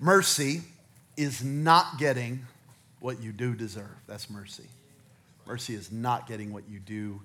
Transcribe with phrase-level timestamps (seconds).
[0.00, 0.62] Mercy
[1.16, 2.46] is not getting
[3.00, 3.94] what you do deserve.
[4.06, 4.64] That's mercy.
[5.46, 7.20] Mercy is not getting what you do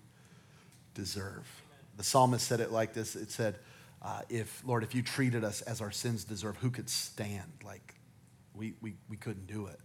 [0.94, 1.48] deserve.
[1.96, 3.56] The psalmist said it like this it said,
[4.02, 7.52] uh, if, Lord, if you treated us as our sins deserve, who could stand?
[7.64, 7.96] Like,
[8.54, 9.80] we, we, we couldn't do it.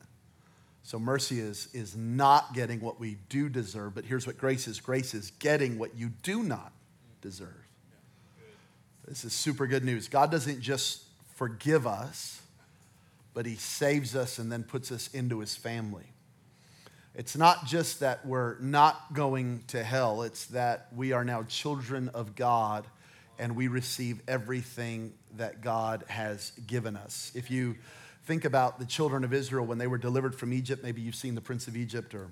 [0.83, 4.81] So mercy is, is not getting what we do deserve, but here's what grace is
[4.81, 6.73] grace is getting what you do not
[7.21, 7.49] deserve.
[9.07, 10.09] This is super good news.
[10.09, 11.05] God doesn't just
[11.35, 12.43] forgive us,
[13.35, 16.13] but He saves us and then puts us into His family.
[17.15, 22.09] It's not just that we're not going to hell, it's that we are now children
[22.11, 22.87] of God
[23.39, 27.33] and we receive everything that God has given us.
[27.35, 27.77] If you
[28.25, 31.35] think about the children of Israel when they were delivered from Egypt, maybe you've seen
[31.35, 32.29] The Prince of Egypt or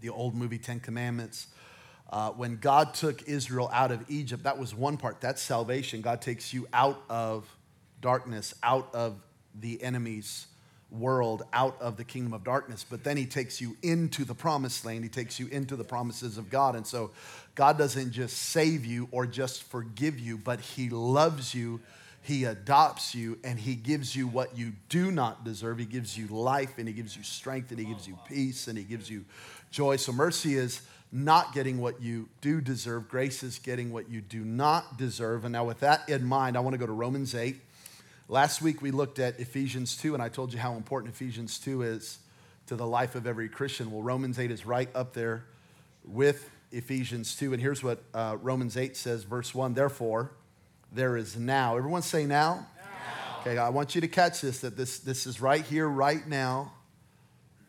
[0.00, 1.48] the old movie Ten Commandments.
[2.10, 5.20] Uh, when God took Israel out of Egypt, that was one part.
[5.20, 6.00] That's salvation.
[6.00, 7.48] God takes you out of
[8.00, 9.20] darkness, out of
[9.58, 10.46] the enemy's
[10.90, 12.84] world, out of the kingdom of darkness.
[12.88, 15.04] But then he takes you into the promised land.
[15.04, 16.74] He takes you into the promises of God.
[16.74, 17.12] And so
[17.54, 21.80] God doesn't just save you or just forgive you, but he loves you.
[22.22, 25.78] He adopts you and he gives you what you do not deserve.
[25.78, 28.76] He gives you life and he gives you strength and he gives you peace and
[28.76, 29.24] he gives you
[29.70, 29.96] joy.
[29.96, 33.08] So mercy is not getting what you do deserve.
[33.08, 35.44] Grace is getting what you do not deserve.
[35.44, 37.56] And now, with that in mind, I want to go to Romans 8.
[38.30, 41.82] Last week we looked at Ephesians 2, and I told you how important Ephesians 2
[41.82, 42.20] is
[42.66, 43.90] to the life of every Christian.
[43.90, 45.46] Well, Romans 8 is right up there
[46.04, 47.54] with Ephesians 2.
[47.54, 50.30] And here's what uh, Romans 8 says, verse 1 Therefore,
[50.92, 51.76] there is now.
[51.76, 52.68] Everyone say now?
[52.76, 53.40] now.
[53.40, 56.72] Okay, I want you to catch this that this, this is right here, right now.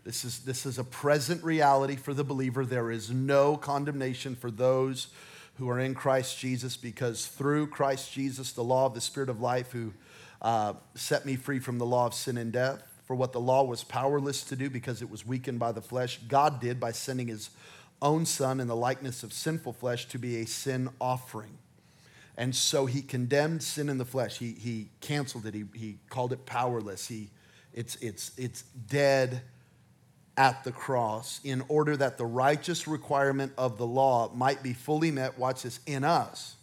[0.03, 2.67] This is, this is a present reality for the believer.
[2.67, 5.07] There is no condemnation for those
[5.55, 9.41] who are in Christ Jesus because through Christ Jesus, the law of the Spirit of
[9.41, 9.93] life, who
[10.41, 13.63] uh, set me free from the law of sin and death, for what the law
[13.63, 17.27] was powerless to do because it was weakened by the flesh, God did by sending
[17.27, 17.49] his
[18.01, 21.57] own son in the likeness of sinful flesh to be a sin offering.
[22.37, 24.39] And so he condemned sin in the flesh.
[24.39, 25.53] He, he canceled it.
[25.53, 27.07] He, he called it powerless.
[27.07, 27.29] He,
[27.73, 29.41] it's, it's, it's dead
[30.37, 35.11] at the cross in order that the righteous requirement of the law might be fully
[35.11, 36.55] met, watch this, in us.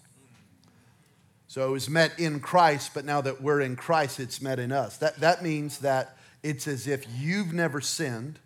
[1.49, 4.71] So it was met in Christ, but now that we're in Christ, it's met in
[4.71, 4.99] us.
[4.99, 8.39] That, that means that it's as if you've never sinned,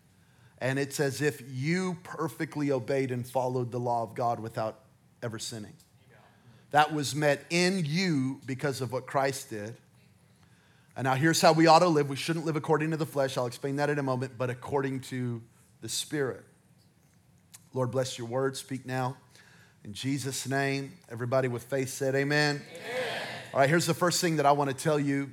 [0.59, 4.79] and it's as if you perfectly obeyed and followed the law of God without
[5.21, 5.75] ever sinning.
[6.71, 9.77] That was met in you because of what Christ did.
[10.97, 12.09] And now here's how we ought to live.
[12.09, 13.37] We shouldn't live according to the flesh.
[13.37, 15.43] I'll explain that in a moment, but according to
[15.81, 16.45] the Spirit.
[17.75, 18.57] Lord, bless your word.
[18.57, 19.17] Speak now.
[19.84, 22.62] In Jesus' name, everybody with faith said, Amen.
[22.70, 23.22] amen.
[23.53, 25.31] All right, here's the first thing that I want to tell you.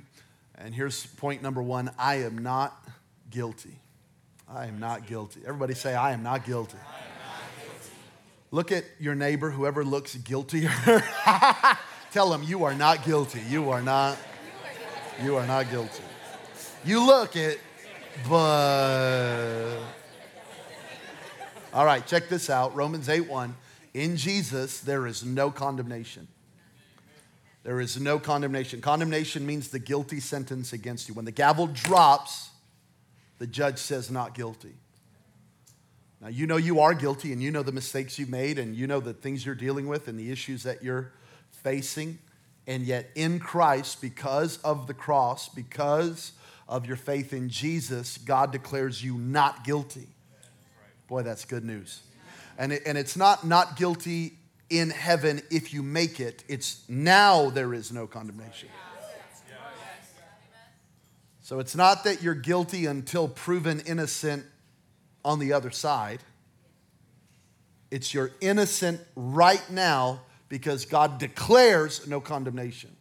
[0.56, 2.76] And here's point number one I am not
[3.30, 3.78] guilty.
[4.48, 5.40] I am not guilty.
[5.46, 6.76] Everybody say, I am not guilty.
[6.76, 7.90] Am not guilty.
[8.50, 10.72] Look at your neighbor, whoever looks guiltier.
[12.12, 13.40] Tell them, you are not guilty.
[13.48, 14.18] You are not
[15.22, 16.02] you are not guilty.
[16.84, 17.60] You look it,
[18.28, 19.78] but.
[21.74, 23.54] All right, check this out Romans 8 1.
[23.92, 26.28] In Jesus, there is no condemnation.
[27.62, 28.80] There is no condemnation.
[28.80, 31.14] Condemnation means the guilty sentence against you.
[31.14, 32.50] When the gavel drops,
[33.38, 34.74] the judge says not guilty.
[36.20, 38.86] Now, you know you are guilty and you know the mistakes you've made and you
[38.86, 41.12] know the things you're dealing with and the issues that you're
[41.50, 42.18] facing.
[42.66, 46.32] And yet, in Christ, because of the cross, because
[46.68, 50.08] of your faith in Jesus, God declares you not guilty.
[51.08, 52.02] Boy, that's good news.
[52.60, 54.34] And, it, and it's not not guilty
[54.68, 58.68] in heaven if you make it, it's now there is no condemnation.
[61.40, 64.44] So it's not that you're guilty until proven innocent
[65.24, 66.20] on the other side.
[67.90, 72.94] It's you're innocent right now because God declares no condemnation.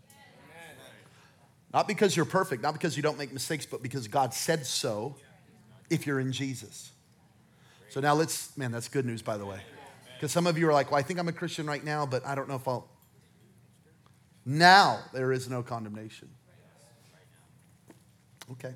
[1.72, 5.16] Not because you're perfect, not because you don't make mistakes, but because God said so
[5.90, 6.92] if you're in Jesus.
[7.90, 9.60] So now let's, man, that's good news, by the way.
[10.16, 12.26] Because some of you are like, well, I think I'm a Christian right now, but
[12.26, 12.88] I don't know if I'll.
[14.46, 16.30] Now there is no condemnation.
[18.52, 18.74] Okay.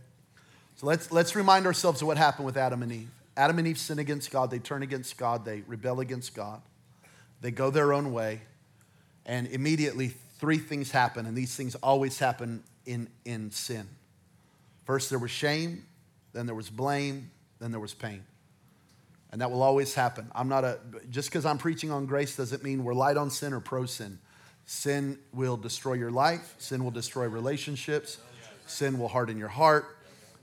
[0.75, 3.10] So let's, let's remind ourselves of what happened with Adam and Eve.
[3.36, 6.62] Adam and Eve sin against God, they turn against God, they rebel against God,
[7.42, 8.42] they go their own way.
[9.25, 13.88] And immediately, three things happen, and these things always happen in, in sin.
[14.86, 15.86] First, there was shame,
[16.33, 18.24] then there was blame, then there was pain.
[19.33, 20.31] And that will always happen.
[20.33, 23.51] I'm not a, just because I'm preaching on grace doesn't mean we're light on sin
[23.51, 24.19] or pro sin.
[24.65, 28.19] Sin will destroy your life, sin will destroy relationships,
[28.65, 29.97] Sin will harden your heart.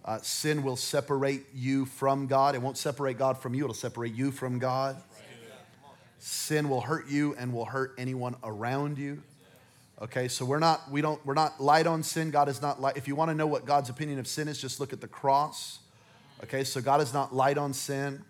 [0.04, 2.54] Uh, sin will separate you from God.
[2.54, 5.00] It won't separate God from you, it'll separate you from God.
[6.19, 9.22] Sin will hurt you and will hurt anyone around you.
[10.02, 12.31] Okay, so we're not, we don't, we're not light on sin.
[12.31, 12.96] God is not light.
[12.96, 15.08] If you want to know what God's opinion of sin is, just look at the
[15.08, 15.78] cross.
[16.44, 18.22] Okay, so God is not light on sin.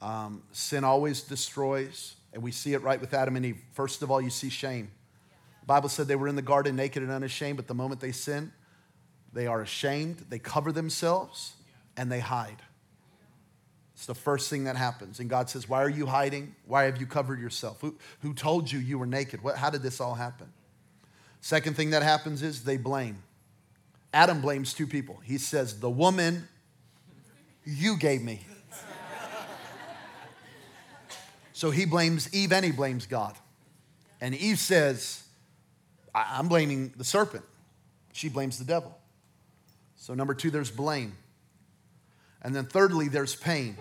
[0.00, 3.58] Um, sin always destroys, and we see it right with Adam and Eve.
[3.72, 4.90] First of all, you see shame.
[5.60, 8.12] The Bible said they were in the garden naked and unashamed, but the moment they
[8.12, 8.52] sin,
[9.32, 11.54] they are ashamed, they cover themselves,
[11.96, 12.62] and they hide.
[13.94, 15.20] It's the first thing that happens.
[15.20, 16.54] And God says, Why are you hiding?
[16.66, 17.80] Why have you covered yourself?
[17.80, 19.42] Who, who told you you were naked?
[19.42, 20.52] What, how did this all happen?
[21.40, 23.22] Second thing that happens is they blame.
[24.12, 25.18] Adam blames two people.
[25.24, 26.46] He says, The woman
[27.64, 28.46] you gave me.
[31.56, 33.34] So he blames Eve and he blames God.
[34.20, 35.24] And Eve says,
[36.14, 37.46] I'm blaming the serpent.
[38.12, 38.94] She blames the devil.
[39.96, 41.16] So, number two, there's blame.
[42.42, 43.78] And then, thirdly, there's pain.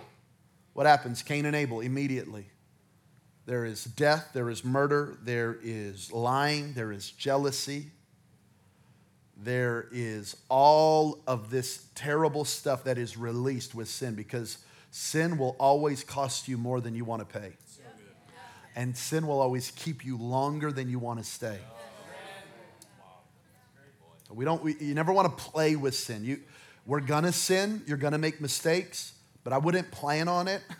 [0.72, 1.22] What happens?
[1.22, 2.46] Cain and Abel immediately.
[3.46, 7.88] There is death, there is murder, there is lying, there is jealousy,
[9.36, 14.60] there is all of this terrible stuff that is released with sin because
[14.92, 17.52] sin will always cost you more than you want to pay.
[18.76, 21.60] And sin will always keep you longer than you want to stay.
[24.30, 26.26] We don't, we, you never want to play with sin.
[26.26, 26.42] You,
[26.86, 29.14] we're gonna sin, you're gonna make mistakes,
[29.44, 30.62] but I wouldn't plan on it.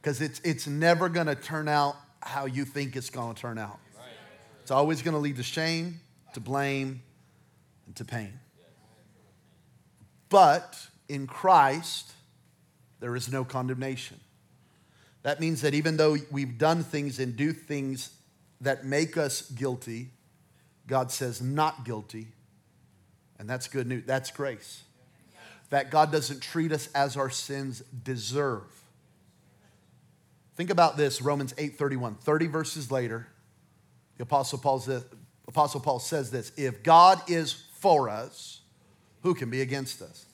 [0.00, 3.78] Because it's, it's never gonna turn out how you think it's gonna turn out.
[4.60, 6.00] It's always gonna lead to shame,
[6.34, 7.02] to blame,
[7.86, 8.32] and to pain.
[10.28, 10.76] But
[11.08, 12.10] in Christ,
[12.98, 14.18] there is no condemnation.
[15.22, 18.10] That means that even though we've done things and do things
[18.60, 20.10] that make us guilty,
[20.86, 22.28] God says not guilty,
[23.38, 24.04] and that's good news.
[24.06, 24.82] That's grace.
[25.70, 28.64] That God doesn't treat us as our sins deserve.
[30.54, 32.16] Think about this, Romans 8:31.
[32.20, 33.28] 30 verses later,
[34.18, 34.58] the Apostle
[35.48, 38.60] Apostle Paul says this: if God is for us,
[39.22, 40.26] who can be against us?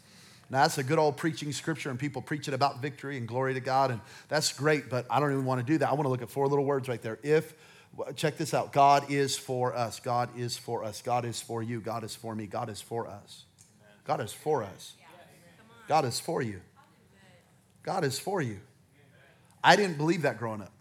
[0.50, 3.54] Now, that's a good old preaching scripture, and people preach it about victory and glory
[3.54, 5.88] to God, and that's great, but I don't even want to do that.
[5.88, 7.18] I want to look at four little words right there.
[7.22, 7.54] If
[8.14, 10.00] Check this out God is for us.
[10.00, 11.02] God is for us.
[11.02, 11.80] God is for you.
[11.80, 12.46] God is for me.
[12.46, 13.44] God is for us.
[14.04, 14.94] God is for us.
[15.88, 16.60] God is for you.
[17.82, 18.60] God is for you.
[19.64, 20.72] I didn't believe that growing up.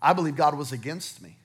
[0.00, 1.36] I believed God was against me.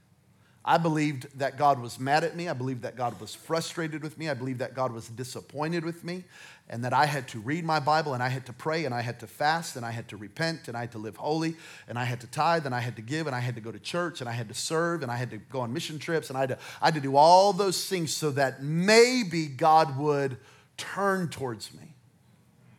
[0.69, 2.47] I believed that God was mad at me.
[2.47, 4.29] I believed that God was frustrated with me.
[4.29, 6.25] I believed that God was disappointed with me
[6.69, 9.01] and that I had to read my Bible and I had to pray and I
[9.01, 11.55] had to fast and I had to repent and I had to live holy
[11.87, 13.71] and I had to tithe and I had to give and I had to go
[13.71, 16.29] to church and I had to serve and I had to go on mission trips
[16.29, 19.97] and I had to, I had to do all those things so that maybe God
[19.97, 20.37] would
[20.77, 21.95] turn towards me.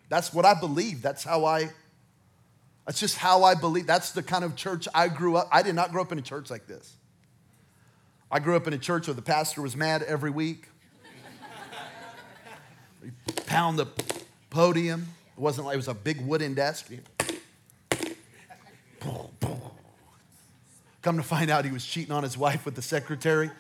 [0.09, 1.03] That's what I believe.
[1.03, 1.71] That's how I,
[2.87, 3.89] that's just how I believe.
[3.89, 5.49] That's the kind of church I grew up.
[5.51, 6.95] I did not grow up in a church like this.
[8.31, 10.69] I grew up in a church where the pastor was mad every week.
[13.03, 13.11] He
[13.47, 13.87] pound the
[14.51, 15.09] podium.
[15.37, 16.91] It wasn't like it was a big wooden desk.
[21.03, 23.51] Come to find out he was cheating on his wife with the secretary.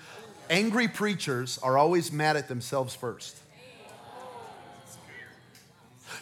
[0.50, 3.38] Angry preachers are always mad at themselves first.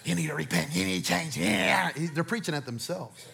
[0.05, 0.75] You need to repent.
[0.75, 1.37] You need to change.
[1.37, 1.90] Yeah.
[2.14, 3.26] They're preaching at themselves.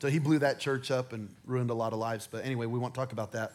[0.00, 2.26] So he blew that church up and ruined a lot of lives.
[2.30, 3.52] But anyway, we won't talk about that.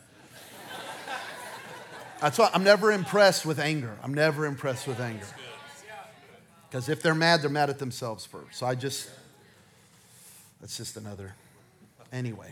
[2.22, 3.96] That's why I'm never impressed with anger.
[4.04, 5.26] I'm never impressed with anger.
[6.70, 8.58] Because if they're mad, they're mad at themselves first.
[8.58, 9.10] So I just,
[10.60, 11.34] that's just another.
[12.12, 12.52] Anyway.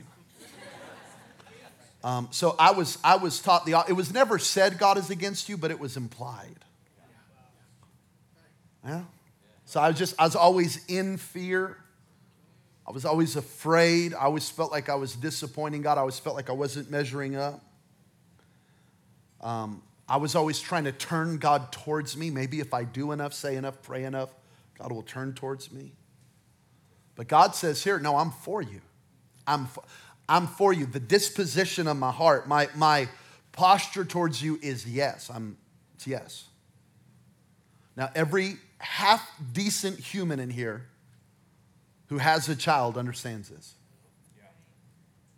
[2.03, 5.49] Um, so I was, I was taught the, it was never said God is against
[5.49, 6.55] you, but it was implied.
[8.85, 9.01] Yeah?
[9.65, 11.77] So I was just, I was always in fear.
[12.87, 14.13] I was always afraid.
[14.13, 15.97] I always felt like I was disappointing God.
[15.97, 17.61] I always felt like I wasn't measuring up.
[19.41, 22.29] Um, I was always trying to turn God towards me.
[22.29, 24.29] Maybe if I do enough, say enough, pray enough,
[24.77, 25.91] God will turn towards me.
[27.15, 28.81] But God says here, no, I'm for you.
[29.45, 29.83] I'm, for,
[30.29, 30.85] I'm for you.
[30.85, 33.09] The disposition of my heart, my, my
[33.51, 35.29] posture towards you is yes.
[35.33, 35.57] I'm,
[35.95, 36.45] it's yes.
[37.95, 40.85] Now, every half decent human in here
[42.09, 43.73] who has a child understands this.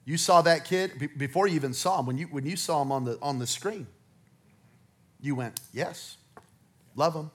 [0.06, 2.91] You saw that kid before you even saw him, when you, when you saw him
[2.91, 3.88] on the, on the screen,
[5.22, 6.18] you went, Yes,
[6.96, 7.32] love him.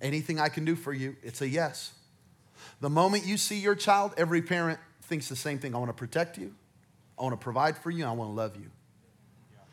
[0.00, 1.92] Anything I can do for you, it's a yes.
[2.80, 5.74] The moment you see your child, every parent thinks the same thing.
[5.74, 6.54] I want to protect you,
[7.18, 8.70] I want to provide for you, I want to love you.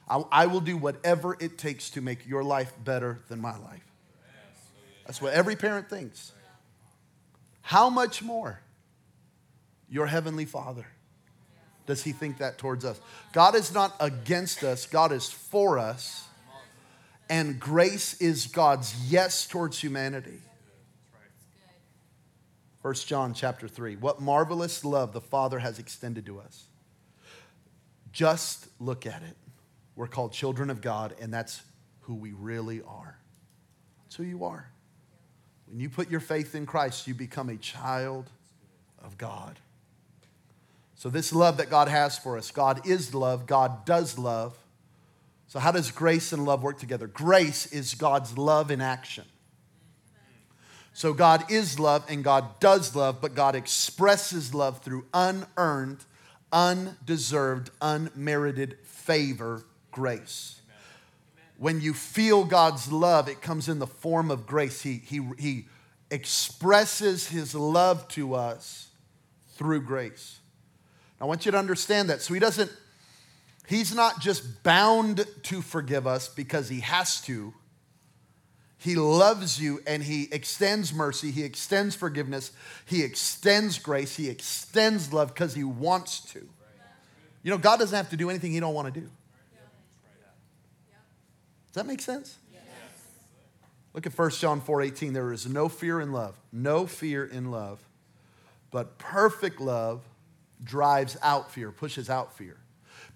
[0.07, 3.85] I, I will do whatever it takes to make your life better than my life.
[5.05, 6.31] That's what every parent thinks.
[7.61, 8.61] How much more
[9.89, 10.85] your heavenly Father
[11.85, 12.99] does he think that towards us?
[13.33, 16.27] God is not against us, God is for us.
[17.29, 20.39] And grace is God's yes towards humanity.
[22.81, 23.95] 1 John chapter 3.
[23.95, 26.65] What marvelous love the Father has extended to us.
[28.11, 29.37] Just look at it.
[29.95, 31.61] We're called children of God, and that's
[32.01, 33.17] who we really are.
[34.03, 34.69] That's who you are.
[35.67, 38.29] When you put your faith in Christ, you become a child
[39.01, 39.59] of God.
[41.03, 44.57] So, this love that God has for us, God is love, God does love.
[45.47, 47.07] So, how does grace and love work together?
[47.07, 49.25] Grace is God's love in action.
[50.93, 56.05] So, God is love and God does love, but God expresses love through unearned,
[56.53, 60.61] undeserved, unmerited favor, grace.
[61.57, 64.81] When you feel God's love, it comes in the form of grace.
[64.83, 65.65] He, he, he
[66.09, 68.87] expresses His love to us
[69.57, 70.39] through grace.
[71.23, 72.21] I want you to understand that.
[72.21, 72.69] So He doesn't,
[73.65, 77.53] He's not just bound to forgive us because He has to.
[78.77, 82.51] He loves you and He extends mercy, He extends forgiveness,
[82.85, 86.45] He extends grace, He extends love because He wants to.
[87.41, 89.07] You know, God doesn't have to do anything He don't want to do.
[91.67, 92.37] Does that make sense?
[93.93, 95.13] Look at 1 John 4:18.
[95.13, 96.35] There is no fear in love.
[96.51, 97.79] No fear in love.
[98.71, 100.01] But perfect love
[100.63, 102.57] drives out fear, pushes out fear.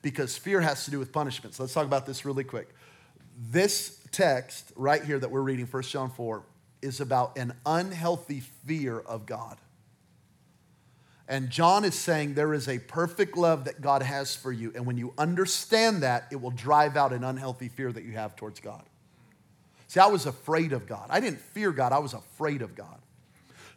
[0.02, 1.56] Because fear has to do with punishment.
[1.56, 2.70] So Let's talk about this really quick.
[3.50, 6.44] This text right here that we're reading, 1 John 4,
[6.82, 9.58] is about an unhealthy fear of God.
[11.28, 14.72] And John is saying there is a perfect love that God has for you.
[14.76, 18.36] And when you understand that, it will drive out an unhealthy fear that you have
[18.36, 18.84] towards God.
[19.88, 21.08] See, I was afraid of God.
[21.10, 23.00] I didn't fear God, I was afraid of God.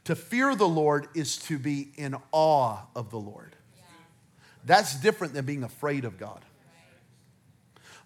[0.05, 3.55] To fear the Lord is to be in awe of the Lord.
[4.65, 6.45] That's different than being afraid of God.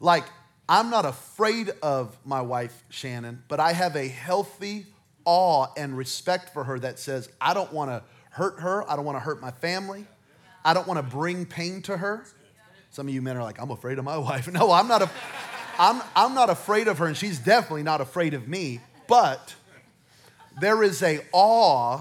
[0.00, 0.24] Like,
[0.68, 4.86] I'm not afraid of my wife, Shannon, but I have a healthy
[5.24, 8.88] awe and respect for her that says, I don't want to hurt her.
[8.90, 10.06] I don't want to hurt my family.
[10.64, 12.24] I don't want to bring pain to her.
[12.90, 14.50] Some of you men are like, I'm afraid of my wife.
[14.50, 15.10] No, I'm not, a,
[15.78, 18.80] I'm, I'm not afraid of her, and she's definitely not afraid of me.
[19.06, 19.54] But
[20.60, 22.00] there is a awe,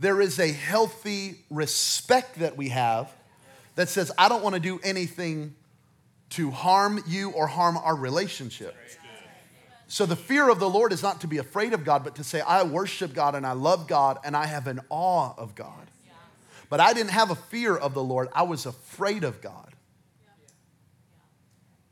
[0.00, 3.12] there is a healthy respect that we have
[3.78, 5.54] that says, I don't want to do anything
[6.30, 8.76] to harm you or harm our relationship.
[9.86, 12.24] So the fear of the Lord is not to be afraid of God, but to
[12.24, 15.92] say, I worship God and I love God and I have an awe of God.
[16.68, 19.72] But I didn't have a fear of the Lord, I was afraid of God.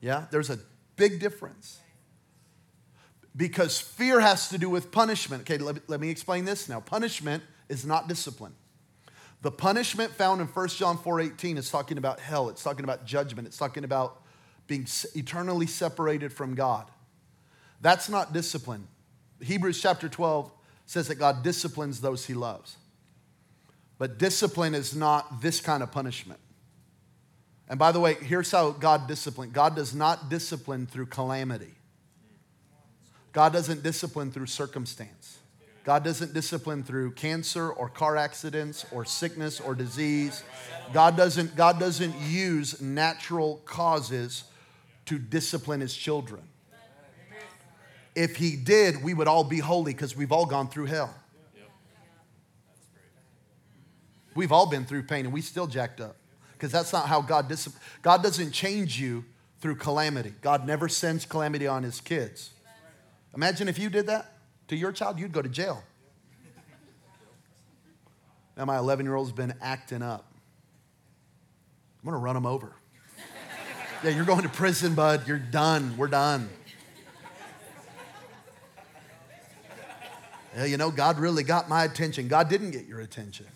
[0.00, 0.58] Yeah, there's a
[0.96, 1.78] big difference.
[3.36, 5.42] Because fear has to do with punishment.
[5.42, 6.80] Okay, let, me explain this now.
[6.80, 8.54] Punishment is not discipline.
[9.42, 12.48] The punishment found in 1 John 4:18 is talking about hell.
[12.48, 13.46] It's talking about judgment.
[13.46, 14.22] It's talking about
[14.66, 16.90] being eternally separated from God.
[17.80, 18.88] That's not discipline.
[19.40, 20.50] Hebrews chapter 12
[20.86, 22.76] says that God disciplines those he loves.
[23.98, 26.40] But discipline is not this kind of punishment.
[27.68, 31.74] And by the way, here's how God disciplines God does not discipline through calamity,
[33.32, 35.38] God doesn't discipline through circumstance.
[35.86, 40.42] God doesn't discipline through cancer or car accidents or sickness or disease.
[40.92, 44.42] God doesn't, God doesn't use natural causes
[45.04, 46.42] to discipline his children.
[48.16, 51.14] If he did, we would all be holy because we've all gone through hell.
[54.34, 56.16] We've all been through pain and we still jacked up
[56.54, 57.84] because that's not how God disciplines.
[58.02, 59.24] God doesn't change you
[59.60, 60.32] through calamity.
[60.42, 62.50] God never sends calamity on his kids.
[63.36, 64.32] Imagine if you did that
[64.68, 65.82] to your child, you'd go to jail.
[68.56, 70.32] Now, my 11 year old's been acting up.
[72.02, 72.72] I'm to run him over.
[74.02, 75.26] yeah, you're going to prison, bud.
[75.26, 75.96] You're done.
[75.96, 76.48] We're done.
[80.56, 82.28] Yeah, you know, God really got my attention.
[82.28, 83.46] God didn't get your attention.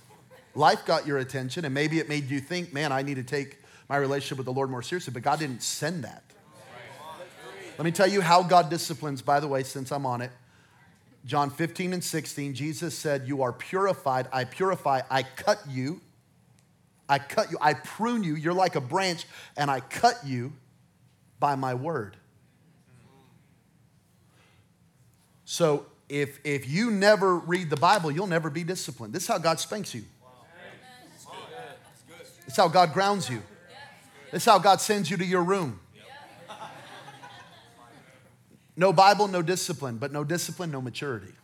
[0.55, 3.59] Life got your attention, and maybe it made you think, man, I need to take
[3.88, 6.25] my relationship with the Lord more seriously, but God didn't send that.
[7.79, 10.31] Let me tell you how God disciplines, by the way, since I'm on it.
[11.24, 14.28] John 15 and 16, Jesus said, You are purified.
[14.32, 15.02] I purify.
[15.10, 16.00] I cut you.
[17.08, 17.58] I cut you.
[17.60, 18.36] I prune you.
[18.36, 20.52] You're like a branch, and I cut you
[21.38, 22.16] by my word.
[25.44, 29.12] So if, if you never read the Bible, you'll never be disciplined.
[29.12, 30.04] This is how God spanks you.
[32.46, 33.42] It's how God grounds you.
[34.32, 35.80] It's how God sends you to your room.
[38.80, 41.34] No Bible, no discipline, but no discipline, no maturity.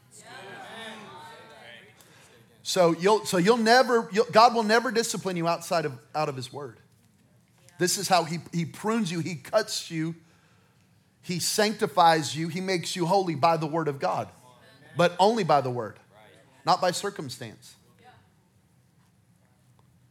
[2.63, 6.37] So you'll, so you'll never, you'll, God will never discipline you outside of, out of
[6.37, 6.79] His Word.
[7.79, 10.15] This is how he, he prunes you, He cuts you,
[11.21, 14.31] He sanctifies you, He makes you holy by the Word of God,
[14.97, 15.99] but only by the Word,
[16.65, 17.75] not by circumstance.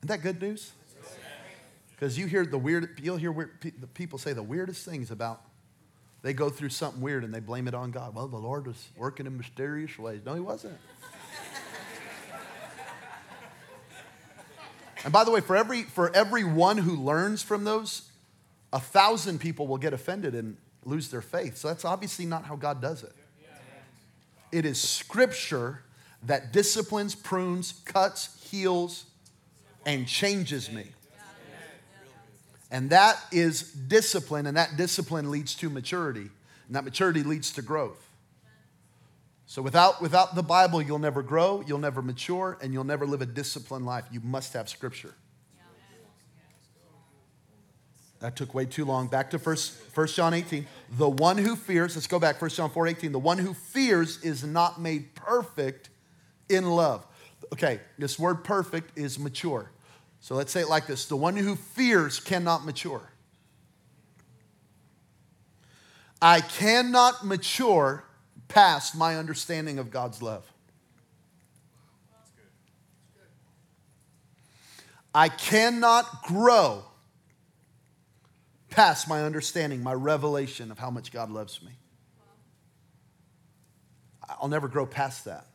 [0.02, 0.74] Isn't that good news?
[1.90, 3.50] Because you hear the weird, you'll hear weird,
[3.96, 5.42] people say the weirdest things about
[6.26, 8.16] they go through something weird and they blame it on God.
[8.16, 10.22] Well, the Lord was working in mysterious ways.
[10.26, 10.76] No, He wasn't.
[15.04, 18.10] And by the way, for every, for every one who learns from those,
[18.74, 21.58] a thousand people will get offended and lose their faith.
[21.58, 23.14] So that's obviously not how God does it.
[24.52, 25.84] It is scripture
[26.24, 29.06] that disciplines, prunes, cuts, heals,
[29.86, 30.88] and changes me.
[32.76, 36.30] And that is discipline, and that discipline leads to maturity,
[36.68, 38.10] and that maturity leads to growth.
[39.46, 43.22] So without, without the Bible, you'll never grow, you'll never mature, and you'll never live
[43.22, 44.04] a disciplined life.
[44.12, 45.14] You must have Scripture.
[48.20, 49.08] That took way too long.
[49.08, 49.56] Back to 1,
[49.94, 50.68] 1 John 18.
[50.98, 53.14] The one who fears, let's go back, 1 John 4 18.
[53.14, 55.88] The one who fears is not made perfect
[56.50, 57.08] in love.
[57.54, 59.72] Okay, this word perfect is mature.
[60.26, 63.12] So let's say it like this the one who fears cannot mature.
[66.20, 68.04] I cannot mature
[68.48, 70.52] past my understanding of God's love.
[75.14, 76.86] I cannot grow
[78.72, 81.74] past my understanding, my revelation of how much God loves me.
[84.28, 85.46] I'll never grow past that.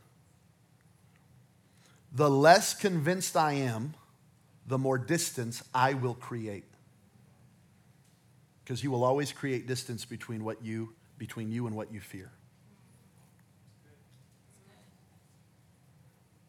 [2.13, 3.95] The less convinced I am,
[4.71, 6.65] the more distance I will create.
[8.65, 12.31] Because you will always create distance between what you between you and what you fear.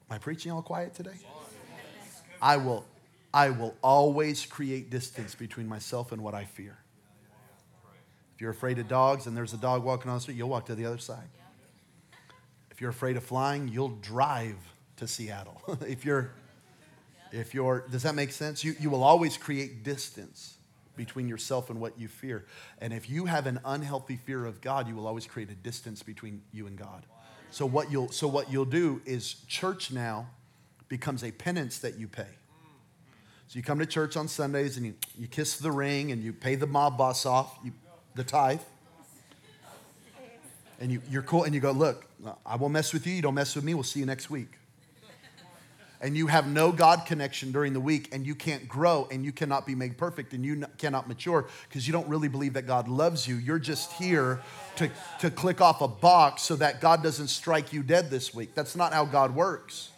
[0.10, 1.18] Am I preaching all quiet today?
[2.42, 2.86] I will,
[3.34, 6.78] I will always create distance between myself and what I fear.
[8.36, 10.68] If you're afraid of dogs and there's a dog walking on the street, you'll walk
[10.68, 11.28] to the other side.
[12.72, 14.58] If you're afraid of flying, you'll drive
[14.98, 15.62] to Seattle.
[15.88, 16.32] if you're,
[17.32, 18.64] if you're, does that make sense?
[18.64, 20.58] You, you will always create distance
[20.96, 22.46] between yourself and what you fear.
[22.80, 26.04] And if you have an unhealthy fear of God, you will always create a distance
[26.04, 27.06] between you and God.
[27.50, 30.28] So what you'll so what you'll do is church now
[30.88, 32.28] becomes a penance that you pay.
[33.48, 36.32] So you come to church on Sundays and you, you kiss the ring and you
[36.32, 37.74] pay the mob boss off, you,
[38.16, 38.62] the tithe.
[40.80, 42.06] And you, you're cool and you go, look,
[42.46, 44.61] I won't mess with you, you don't mess with me, we'll see you next week
[46.02, 49.32] and you have no God connection during the week and you can't grow and you
[49.32, 52.88] cannot be made perfect and you cannot mature because you don't really believe that God
[52.88, 53.36] loves you.
[53.36, 54.42] You're just here
[54.78, 58.56] to, to click off a box so that God doesn't strike you dead this week.
[58.56, 59.92] That's not how God works.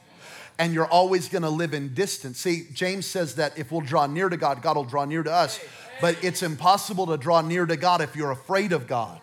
[0.59, 2.37] And you're always going to live in distance.
[2.39, 5.31] See, James says that if we'll draw near to God, God will draw near to
[5.31, 5.59] us.
[6.01, 9.21] But it's impossible to draw near to God if you're afraid of God.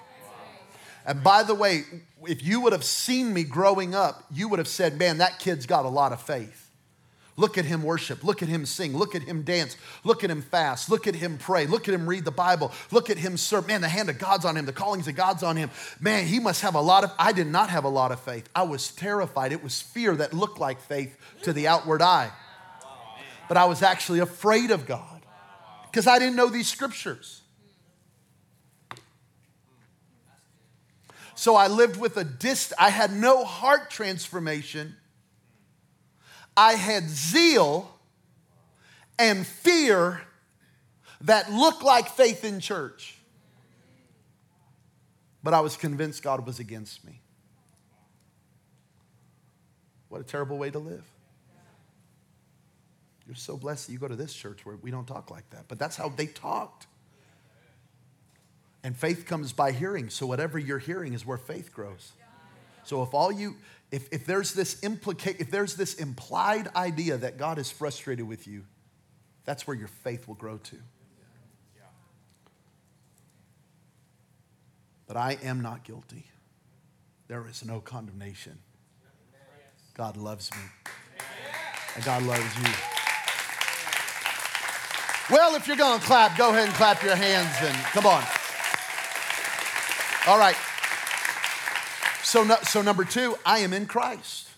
[1.06, 1.84] And by the way,
[2.26, 5.66] if you would have seen me growing up, you would have said, man, that kid's
[5.66, 6.59] got a lot of faith.
[7.36, 8.22] Look at him worship.
[8.22, 8.96] Look at him sing.
[8.96, 9.76] Look at him dance.
[10.04, 10.90] Look at him fast.
[10.90, 11.66] Look at him pray.
[11.66, 12.72] Look at him read the Bible.
[12.90, 13.66] Look at him serve.
[13.66, 14.66] Man, the hand of God's on him.
[14.66, 15.70] The callings of God's on him.
[16.00, 18.48] Man, he must have a lot of, I did not have a lot of faith.
[18.54, 19.52] I was terrified.
[19.52, 22.30] It was fear that looked like faith to the outward eye.
[23.48, 25.22] But I was actually afraid of God
[25.90, 27.42] because I didn't know these scriptures.
[31.34, 32.74] So I lived with a dist.
[32.78, 34.94] I had no heart transformation
[36.60, 37.90] I had zeal
[39.18, 40.20] and fear
[41.22, 43.16] that looked like faith in church.
[45.42, 47.22] But I was convinced God was against me.
[50.10, 51.04] What a terrible way to live.
[53.26, 55.64] You're so blessed that you go to this church where we don't talk like that.
[55.66, 56.86] But that's how they talked.
[58.84, 60.10] And faith comes by hearing.
[60.10, 62.12] So whatever you're hearing is where faith grows.
[62.84, 63.56] So if all you
[63.90, 68.46] if, if there's this implica- if there's this implied idea that God is frustrated with
[68.46, 68.64] you,
[69.44, 70.76] that's where your faith will grow to.
[75.06, 76.24] But I am not guilty.
[77.26, 78.58] There is no condemnation.
[79.94, 80.62] God loves me.
[81.96, 82.70] And God loves you.
[85.30, 88.22] Well, if you're going to clap, go ahead and clap your hands and come on.
[90.28, 90.56] All right.
[92.30, 94.48] So, no, so number two, I am in Christ.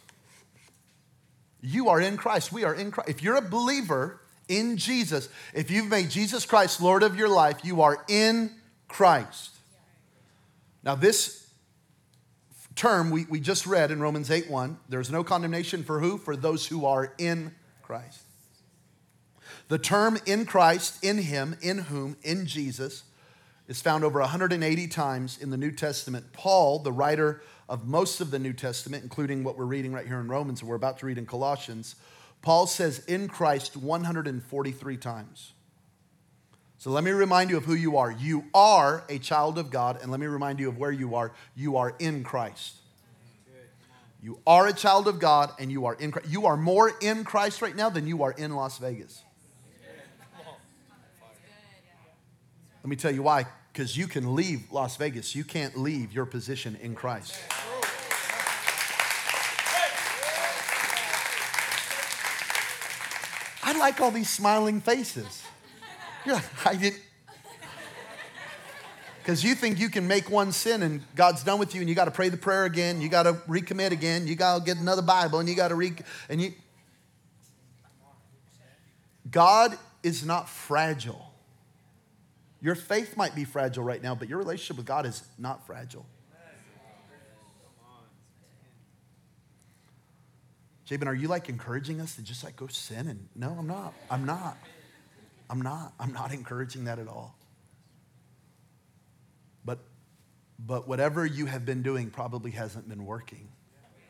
[1.63, 2.53] You are in Christ.
[2.53, 3.09] We are in Christ.
[3.09, 7.65] If you're a believer in Jesus, if you've made Jesus Christ Lord of your life,
[7.65, 8.51] you are in
[8.89, 9.53] Christ.
[10.83, 11.47] Now, this
[12.75, 16.19] term we, we just read in Romans 8 1, there's no condemnation for who?
[16.19, 18.21] For those who are in Christ.
[19.69, 23.05] The term in Christ, in Him, in whom, in Jesus,
[23.67, 26.35] is found over 180 times in the New Testament.
[26.35, 27.41] Paul, the writer
[27.73, 30.69] of most of the New Testament, including what we're reading right here in Romans and
[30.69, 31.97] we're about to read in Colossians,
[32.43, 35.53] Paul says in Christ 143 times.
[36.77, 38.11] So let me remind you of who you are.
[38.13, 41.33] You are a child of God, and let me remind you of where you are.
[41.57, 42.77] You are in Christ.
[44.23, 46.29] You are a child of God, and you are in Christ.
[46.29, 49.23] You are more in Christ right now than you are in Las Vegas.
[52.83, 53.47] Let me tell you why.
[53.73, 57.39] Because you can leave Las Vegas, you can't leave your position in Christ.
[63.63, 65.43] I like all these smiling faces.
[66.27, 67.01] You're like, I didn't.
[69.23, 71.95] Because you think you can make one sin and God's done with you and you
[71.95, 74.79] got to pray the prayer again, you got to recommit again, you got to get
[74.79, 76.53] another Bible and you got to read, and you.
[79.31, 81.32] God is not fragile.
[82.63, 86.07] Your faith might be fragile right now, but your relationship with God is not fragile.
[90.85, 93.09] Jabin, are you like encouraging us to just like go sin?
[93.09, 93.95] And no, I'm not.
[94.11, 94.57] I'm not.
[95.51, 95.93] I'm not.
[95.99, 97.37] I'm not encouraging that at all.
[99.65, 99.79] But,
[100.59, 103.49] but whatever you have been doing probably hasn't been working.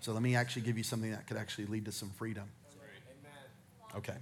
[0.00, 2.50] So let me actually give you something that could actually lead to some freedom.
[3.96, 4.16] Okay.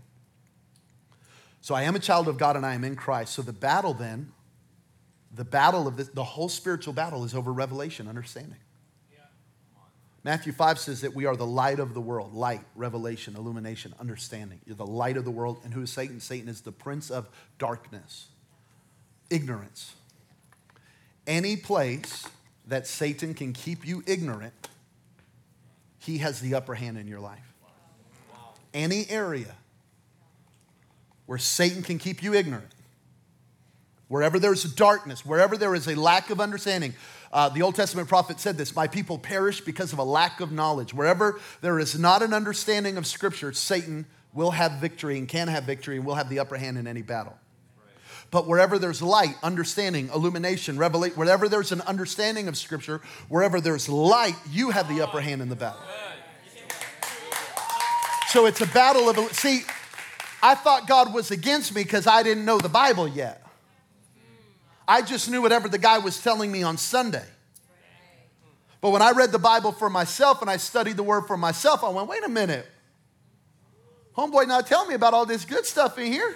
[1.61, 3.35] So I am a child of God and I am in Christ.
[3.35, 4.33] So the battle then,
[5.33, 8.59] the battle of this, the whole spiritual battle is over revelation, understanding.
[10.23, 14.61] Matthew 5 says that we are the light of the world light, revelation, illumination, understanding.
[14.67, 15.61] You're the light of the world.
[15.65, 16.21] And who is Satan?
[16.21, 18.27] Satan is the prince of darkness,
[19.31, 19.95] ignorance.
[21.27, 22.27] Any place
[22.67, 24.69] that Satan can keep you ignorant,
[25.99, 27.55] he has the upper hand in your life.
[28.75, 29.57] Any area
[31.31, 32.67] where Satan can keep you ignorant,
[34.09, 36.93] wherever there's darkness, wherever there is a lack of understanding,
[37.33, 40.51] uh, the Old Testament prophet said this My people perish because of a lack of
[40.51, 40.93] knowledge.
[40.93, 45.63] Wherever there is not an understanding of Scripture, Satan will have victory and can have
[45.63, 47.39] victory and will have the upper hand in any battle.
[48.33, 53.89] But wherever there's light, understanding, illumination, revelation, wherever there's an understanding of Scripture, wherever there's
[53.89, 55.81] light, you have the upper hand in the battle.
[58.31, 59.63] So it's a battle of, see,
[60.43, 63.47] I thought God was against me because I didn't know the Bible yet.
[64.87, 67.27] I just knew whatever the guy was telling me on Sunday.
[68.81, 71.85] But when I read the Bible for myself and I studied the word for myself,
[71.85, 72.67] I went, wait a minute.
[74.17, 76.35] Homeboy, now tell me about all this good stuff in here.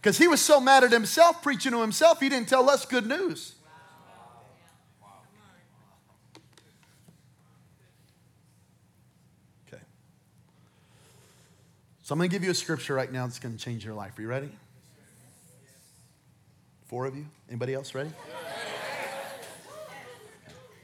[0.00, 3.06] Because he was so mad at himself, preaching to himself, he didn't tell us good
[3.06, 3.55] news.
[12.06, 13.94] So I'm going to give you a scripture right now that's going to change your
[13.94, 14.16] life.
[14.16, 14.48] Are you ready?
[16.84, 17.26] Four of you?
[17.48, 18.12] Anybody else ready?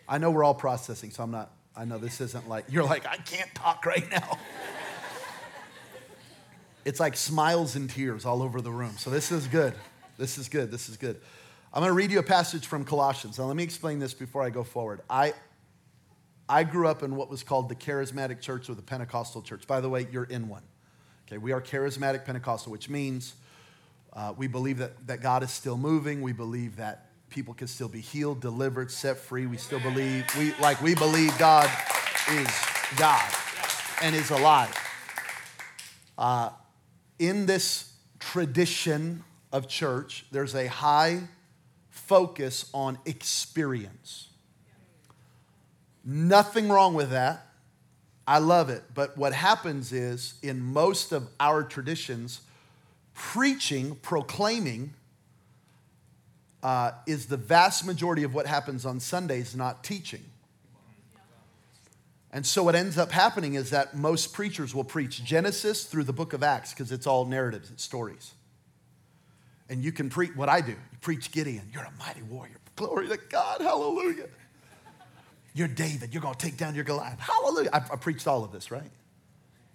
[0.08, 3.06] I know we're all processing, so I'm not, I know this isn't like, you're like,
[3.06, 4.36] I can't talk right now.
[6.84, 8.94] it's like smiles and tears all over the room.
[8.98, 9.74] So this is good.
[10.18, 10.72] This is good.
[10.72, 11.20] This is good.
[11.72, 13.38] I'm going to read you a passage from Colossians.
[13.38, 15.02] Now, let me explain this before I go forward.
[15.08, 15.34] I,
[16.48, 19.68] I grew up in what was called the charismatic church or the Pentecostal church.
[19.68, 20.62] By the way, you're in one.
[21.32, 23.32] Okay, we are charismatic Pentecostal, which means
[24.12, 26.20] uh, we believe that, that God is still moving.
[26.20, 29.46] We believe that people can still be healed, delivered, set free.
[29.46, 31.70] We still believe, we, like we believe God
[32.32, 32.46] is
[32.98, 33.32] God
[34.02, 34.76] and is alive.
[36.18, 36.50] Uh,
[37.18, 41.22] in this tradition of church, there's a high
[41.88, 44.28] focus on experience.
[46.04, 47.51] Nothing wrong with that.
[48.32, 48.82] I love it.
[48.94, 52.40] But what happens is, in most of our traditions,
[53.12, 54.94] preaching, proclaiming,
[56.62, 60.24] uh, is the vast majority of what happens on Sundays, not teaching.
[62.32, 66.14] And so what ends up happening is that most preachers will preach Genesis through the
[66.14, 68.32] book of Acts because it's all narratives, it's stories.
[69.68, 70.72] And you can preach what I do.
[70.72, 72.56] You preach Gideon, you're a mighty warrior.
[72.76, 74.28] Glory to God, hallelujah.
[75.54, 77.20] You're David, you're going to take down your Goliath.
[77.20, 77.70] Hallelujah.
[77.72, 78.90] I, I preached all of this, right?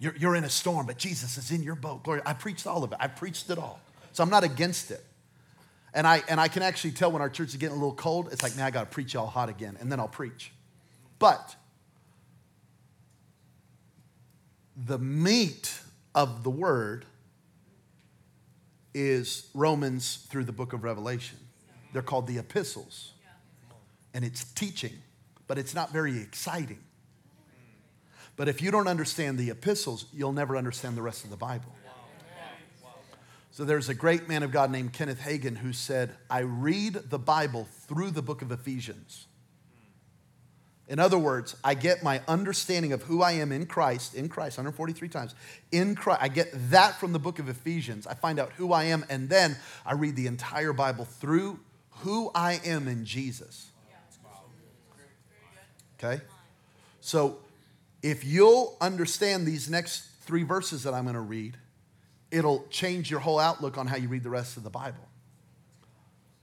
[0.00, 2.02] You're, you're in a storm, but Jesus is in your boat.
[2.04, 2.20] Glory.
[2.24, 2.98] I preached all of it.
[3.00, 3.80] I preached it all.
[4.12, 5.04] So I'm not against it.
[5.94, 8.28] And I, and I can actually tell when our church is getting a little cold,
[8.32, 10.52] it's like, man, I got to preach y'all hot again, and then I'll preach.
[11.18, 11.56] But
[14.76, 15.80] the meat
[16.14, 17.04] of the word
[18.94, 21.38] is Romans through the book of Revelation.
[21.92, 23.12] They're called the epistles.
[24.14, 24.98] and it's teaching,
[25.48, 26.78] but it's not very exciting.
[28.36, 31.74] But if you don't understand the epistles, you'll never understand the rest of the Bible.
[33.50, 37.18] So there's a great man of God named Kenneth Hagin who said, I read the
[37.18, 39.26] Bible through the book of Ephesians.
[40.86, 44.58] In other words, I get my understanding of who I am in Christ, in Christ,
[44.58, 45.34] 143 times.
[45.72, 48.06] In Christ, I get that from the book of Ephesians.
[48.06, 51.58] I find out who I am, and then I read the entire Bible through
[51.90, 53.72] who I am in Jesus.
[55.98, 56.22] Okay?
[57.00, 57.38] So
[58.02, 61.56] if you'll understand these next three verses that I'm going to read,
[62.30, 65.08] it'll change your whole outlook on how you read the rest of the Bible.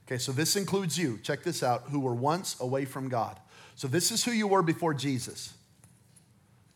[0.06, 1.18] Okay, so this includes you.
[1.22, 3.38] Check this out who were once away from God.
[3.74, 5.52] So, this is who you were before Jesus.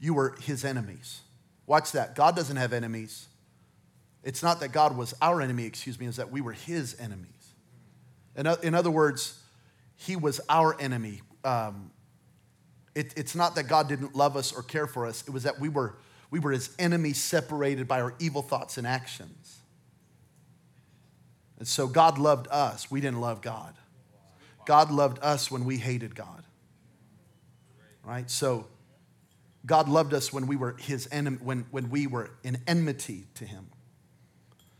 [0.00, 1.20] You were his enemies.
[1.66, 2.14] Watch that.
[2.14, 3.28] God doesn't have enemies.
[4.24, 7.26] It's not that God was our enemy, excuse me, is that we were his enemies.
[8.36, 9.40] In, in other words,
[9.96, 11.22] he was our enemy.
[11.44, 11.90] Um,
[12.94, 15.60] it, it's not that God didn't love us or care for us, it was that
[15.60, 15.96] we were,
[16.30, 19.58] we were his enemies separated by our evil thoughts and actions.
[21.58, 22.90] And so God loved us.
[22.90, 23.74] We didn't love God.
[24.66, 26.44] God loved us when we hated God
[28.04, 28.30] right?
[28.30, 28.66] So
[29.66, 33.44] God loved us when we were his enemy, when, when we were in enmity to
[33.44, 33.66] him.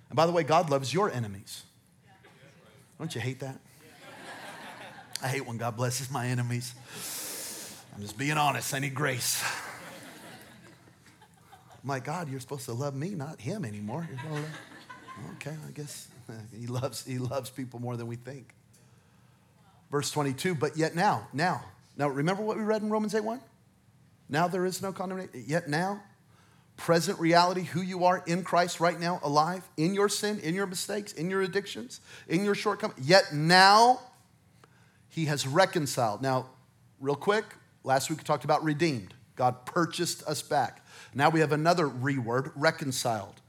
[0.09, 1.63] And by the way, God loves your enemies.
[2.99, 3.59] Don't you hate that?
[5.23, 6.75] I hate when God blesses my enemies.
[7.95, 8.73] I'm just being honest.
[8.75, 9.43] I need grace.
[11.89, 14.09] I'm God, you're supposed to love me, not him anymore.
[15.37, 16.09] Okay, I guess
[16.59, 18.55] he loves, he loves people more than we think.
[19.91, 21.65] Verse 22, but yet now, now,
[21.97, 23.41] now, remember what we read in Romans 8 1?
[24.29, 25.45] Now there is no condemnation.
[25.47, 26.01] Yet now,
[26.77, 30.67] present reality, who you are in Christ right now, alive, in your sin, in your
[30.67, 33.07] mistakes, in your addictions, in your shortcomings.
[33.07, 34.01] Yet now,
[35.09, 36.23] he has reconciled.
[36.23, 36.47] Now,
[37.01, 37.45] real quick,
[37.85, 39.15] last week we talked about redeemed.
[39.37, 40.85] God purchased us back.
[41.15, 43.41] Now we have another reword, reconciled.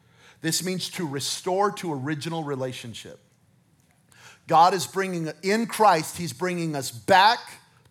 [0.42, 3.20] This means to restore to original relationship.
[4.48, 7.40] God is bringing, in Christ, He's bringing us back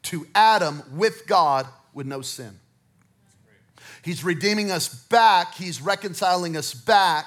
[0.04, 2.58] to Adam with God with no sin.
[4.02, 7.26] He's redeeming us back, He's reconciling us back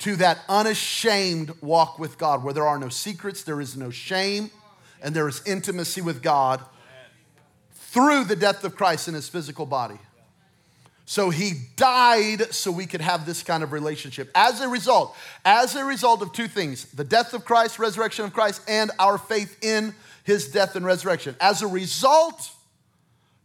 [0.00, 4.50] to that unashamed walk with God where there are no secrets, there is no shame,
[5.02, 6.60] and there is intimacy with God
[7.90, 9.98] through the death of Christ in His physical body.
[11.10, 14.30] So he died so we could have this kind of relationship.
[14.32, 18.32] As a result, as a result of two things the death of Christ, resurrection of
[18.32, 21.34] Christ, and our faith in his death and resurrection.
[21.40, 22.52] As a result,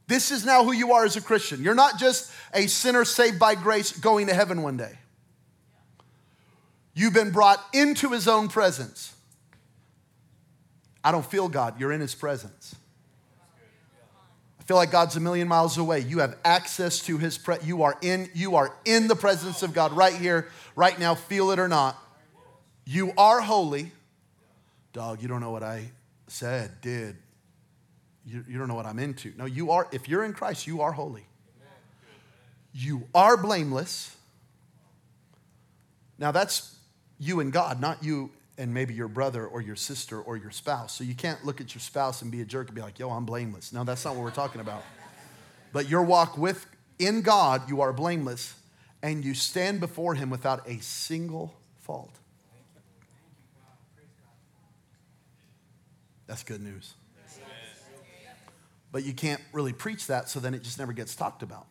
[0.05, 1.63] this is now who you are as a Christian.
[1.63, 4.99] You're not just a sinner saved by grace going to heaven one day.
[6.93, 9.11] You've been brought into his own presence.
[11.03, 12.75] I don't feel God, you're in his presence.
[14.65, 15.99] Feel like God's a million miles away.
[15.99, 19.73] You have access to his pre- you are in you are in the presence of
[19.73, 21.97] God right here, right now, feel it or not.
[22.85, 23.91] You are holy.
[24.91, 25.91] Dog, you don't know what I
[26.27, 27.17] said, did,
[28.25, 29.33] you, you don't know what I'm into.
[29.37, 31.25] No, you are, if you're in Christ, you are holy.
[32.73, 34.15] You are blameless.
[36.17, 36.75] Now that's
[37.19, 40.93] you and God, not you and maybe your brother or your sister or your spouse.
[40.93, 43.09] So you can't look at your spouse and be a jerk and be like, yo,
[43.09, 43.73] I'm blameless.
[43.73, 44.83] No, that's not what we're talking about.
[45.73, 46.65] But your walk with
[46.99, 48.55] in God, you are blameless,
[49.03, 52.17] and you stand before him without a single fault.
[56.27, 56.93] That's good news.
[58.91, 61.67] But you can't really preach that, so then it just never gets talked about.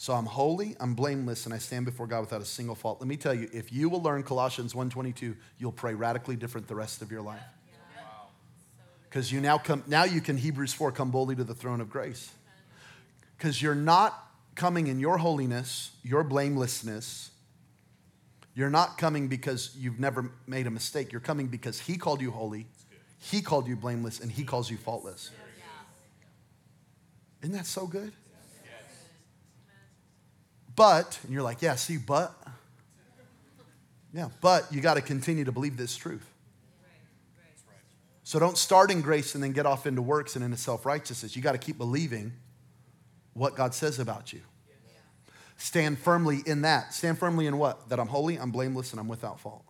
[0.00, 3.00] So I'm holy, I'm blameless, and I stand before God without a single fault.
[3.00, 6.76] Let me tell you, if you will learn Colossians 1:22, you'll pray radically different the
[6.76, 7.42] rest of your life.
[9.08, 11.90] Because you now come now you can Hebrews 4 come boldly to the throne of
[11.90, 12.30] grace.
[13.36, 14.14] Because you're not
[14.54, 17.32] coming in your holiness, your blamelessness,
[18.54, 21.10] you're not coming because you've never made a mistake.
[21.10, 22.68] You're coming because He called you holy,
[23.18, 25.32] He called you blameless, and He calls you faultless.
[27.42, 28.12] Isn't that so good?
[30.78, 32.32] But, and you're like, yeah, see, but.
[34.14, 36.24] Yeah, but you got to continue to believe this truth.
[38.22, 41.34] So don't start in grace and then get off into works and into self righteousness.
[41.34, 42.32] You got to keep believing
[43.32, 44.40] what God says about you.
[45.56, 46.94] Stand firmly in that.
[46.94, 47.88] Stand firmly in what?
[47.88, 49.64] That I'm holy, I'm blameless, and I'm without fault.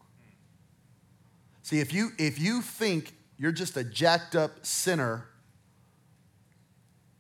[1.63, 5.27] See, if you if you think you're just a jacked up sinner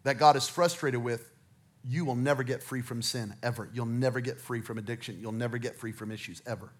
[0.02, 1.30] that God is frustrated with,
[1.84, 3.70] you will never get free from sin ever.
[3.72, 5.18] You'll never get free from addiction.
[5.20, 6.70] You'll never get free from issues ever.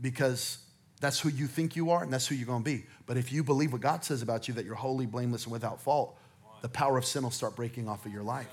[0.00, 0.58] Because
[1.00, 2.84] That's who you think you are, and that's who you're going to be.
[3.04, 5.80] But if you believe what God says about you, that you're holy, blameless, and without
[5.80, 6.18] fault,
[6.62, 8.48] the power of sin will start breaking off of your life.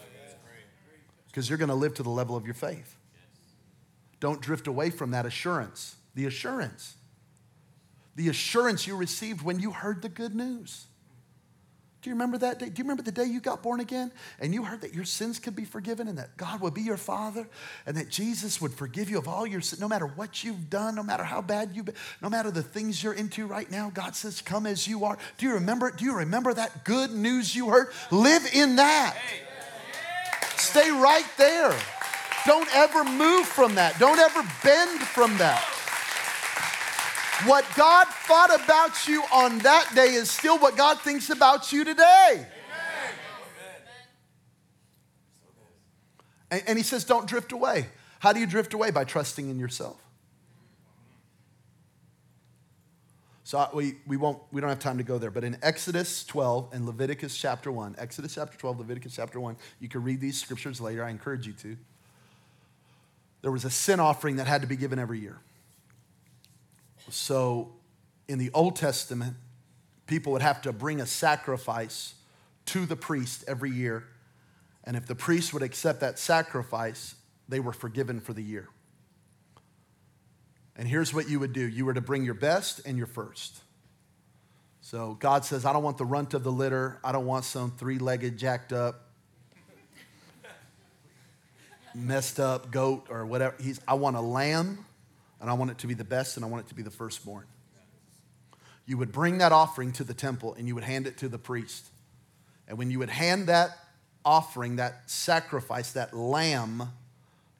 [1.27, 2.97] Because you're going to live to the level of your faith.
[4.19, 5.95] Don't drift away from that assurance.
[6.15, 6.95] The assurance.
[8.15, 10.85] The assurance you received when you heard the good news.
[12.03, 12.65] Do you remember that day?
[12.65, 15.39] Do you remember the day you got born again and you heard that your sins
[15.39, 17.47] could be forgiven and that God would be your father
[17.85, 20.95] and that Jesus would forgive you of all your sins, no matter what you've done,
[20.95, 23.89] no matter how bad you've been, no matter the things you're into right now?
[23.89, 25.17] God says, Come as you are.
[25.37, 25.95] Do you remember it?
[25.95, 27.87] Do you remember that good news you heard?
[28.11, 29.17] Live in that.
[30.57, 31.73] Stay right there.
[32.45, 33.97] Don't ever move from that.
[33.97, 35.72] Don't ever bend from that.
[37.45, 41.83] What God thought about you on that day is still what God thinks about you
[41.83, 42.47] today.
[46.51, 47.87] And, and he says, don't drift away.
[48.19, 48.91] How do you drift away?
[48.91, 49.99] By trusting in yourself.
[53.43, 56.69] So we, we, won't, we don't have time to go there, but in Exodus 12
[56.73, 60.79] and Leviticus chapter 1, Exodus chapter 12, Leviticus chapter 1, you can read these scriptures
[60.79, 61.03] later.
[61.03, 61.77] I encourage you to.
[63.41, 65.39] There was a sin offering that had to be given every year.
[67.09, 67.73] So
[68.27, 69.35] in the Old Testament,
[70.07, 72.15] people would have to bring a sacrifice
[72.67, 74.05] to the priest every year.
[74.83, 77.15] And if the priest would accept that sacrifice,
[77.47, 78.69] they were forgiven for the year.
[80.75, 83.61] And here's what you would do you were to bring your best and your first.
[84.81, 86.99] So God says, I don't want the runt of the litter.
[87.03, 89.09] I don't want some three legged, jacked up,
[91.95, 93.55] messed up goat or whatever.
[93.61, 94.85] He's, I want a lamb
[95.43, 96.89] and I want it to be the best, and I want it to be the
[96.89, 97.45] firstborn.
[98.85, 101.37] You would bring that offering to the temple and you would hand it to the
[101.37, 101.89] priest.
[102.65, 103.77] And when you would hand that
[104.23, 106.93] offering, that sacrifice, that lamb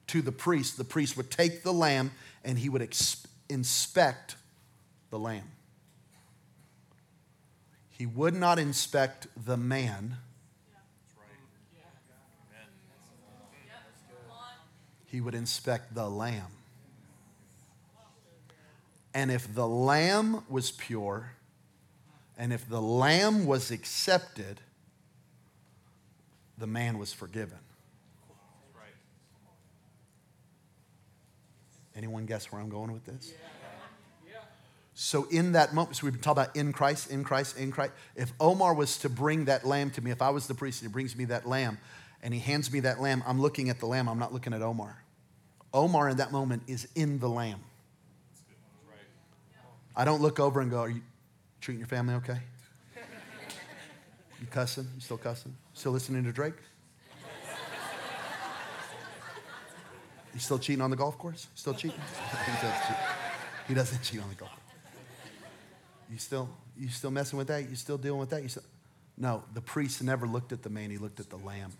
[0.06, 2.88] to the priest, the priest would take the lamb and he would
[3.50, 4.36] inspect
[5.10, 5.50] the lamb.
[7.90, 10.16] He would not inspect the man.
[15.04, 16.63] He would inspect the lamb.
[19.14, 21.30] And if the lamb was pure,
[22.36, 24.60] and if the lamb was accepted,
[26.58, 27.58] the man was forgiven.
[31.96, 33.32] Anyone guess where I'm going with this?
[34.96, 37.92] So, in that moment, so we've been talking about in Christ, in Christ, in Christ.
[38.14, 40.90] If Omar was to bring that lamb to me, if I was the priest and
[40.90, 41.78] he brings me that lamb
[42.22, 44.62] and he hands me that lamb, I'm looking at the lamb, I'm not looking at
[44.62, 45.02] Omar.
[45.72, 47.60] Omar in that moment is in the lamb.
[49.96, 51.02] I don't look over and go, Are you
[51.60, 52.38] treating your family okay?
[54.40, 54.88] You cussing?
[54.94, 55.56] You still cussing?
[55.72, 56.54] Still listening to Drake?
[60.34, 61.46] You still cheating on the golf course?
[61.54, 62.00] Still cheating?
[62.46, 62.96] he, does cheat.
[63.68, 64.62] he doesn't cheat on the golf course.
[66.10, 67.70] You still, you still messing with that?
[67.70, 68.42] You still dealing with that?
[68.42, 68.64] You still...
[69.16, 71.72] No, the priest never looked at the man, he looked at the lamb.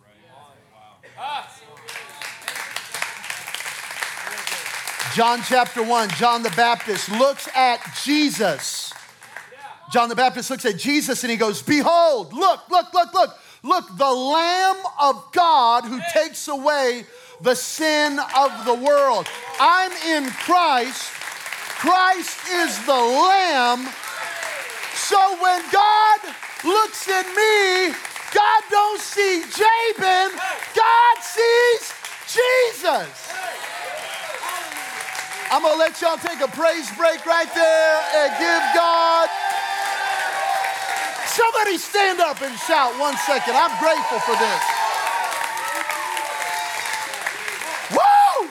[5.12, 8.92] John chapter 1, John the Baptist looks at Jesus.
[9.92, 13.96] John the Baptist looks at Jesus and he goes, Behold, look, look, look, look, look,
[13.96, 17.04] the Lamb of God who takes away
[17.40, 19.28] the sin of the world.
[19.60, 21.12] I'm in Christ.
[21.78, 23.86] Christ is the Lamb.
[24.94, 26.20] So when God
[26.64, 27.94] looks at me,
[28.34, 30.38] God don't see Jabin,
[30.74, 31.92] God sees
[32.26, 33.23] Jesus.
[35.54, 39.28] I'm going to let y'all take a praise break right there and give God.
[41.26, 43.54] Somebody stand up and shout one second.
[43.54, 44.62] I'm grateful for this.
[47.92, 48.48] Woo!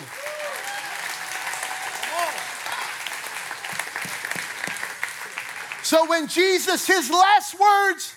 [5.84, 8.16] So when Jesus, his last words,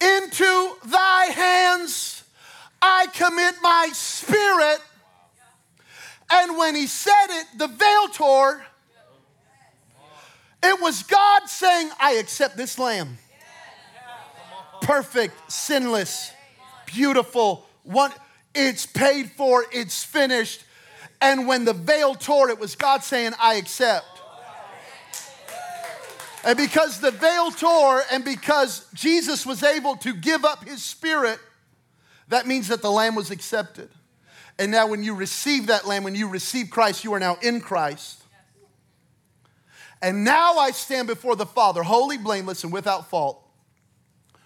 [0.00, 2.22] into thy hands
[2.80, 4.80] I commit my spirit
[6.30, 8.64] and when he said it, the veil tore.
[10.62, 13.18] It was God saying, I accept this lamb.
[14.82, 16.32] Perfect, sinless,
[16.86, 18.12] beautiful, one
[18.54, 20.64] it's paid for, it's finished.
[21.20, 24.06] And when the veil tore, it was God saying, I accept.
[26.42, 31.38] And because the veil tore and because Jesus was able to give up his spirit,
[32.28, 33.90] that means that the lamb was accepted.
[34.60, 37.62] And now, when you receive that lamb, when you receive Christ, you are now in
[37.62, 38.22] Christ.
[40.02, 43.42] And now I stand before the Father, holy, blameless, and without fault,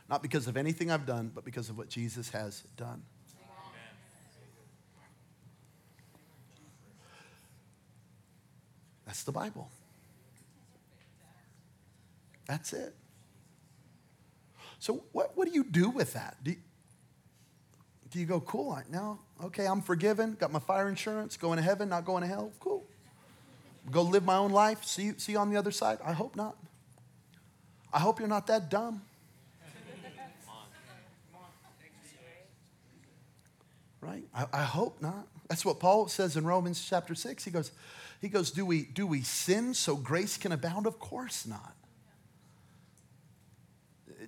[0.08, 3.02] not because of anything I've done, but because of what Jesus has done.
[9.04, 9.68] That's the Bible.
[12.46, 12.94] That's it.
[14.78, 16.36] So, what, what do you do with that?
[16.44, 16.56] Do you,
[18.14, 18.84] do you go, cool, I,
[19.46, 22.52] okay, I'm forgiven, got my fire insurance, going to heaven, not going to hell?
[22.60, 22.86] Cool.
[23.90, 25.98] Go live my own life, see, you, see you on the other side?
[26.04, 26.56] I hope not.
[27.92, 29.02] I hope you're not that dumb.
[34.00, 34.22] Right?
[34.32, 35.26] I, I hope not.
[35.48, 37.44] That's what Paul says in Romans chapter 6.
[37.44, 37.72] He goes,
[38.20, 40.86] he goes, do we, do we sin so grace can abound?
[40.86, 41.74] Of course not.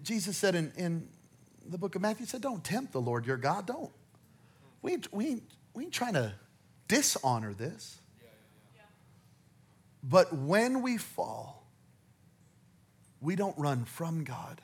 [0.03, 1.09] Jesus said in, in
[1.71, 3.67] the book of Matthew, said, Don't tempt the Lord your God.
[3.67, 3.93] Don't.
[4.83, 5.43] We ain't, we ain't,
[5.75, 6.33] we ain't trying to
[6.89, 7.99] dishonor this.
[10.03, 11.67] But when we fall,
[13.21, 14.61] we don't run from God,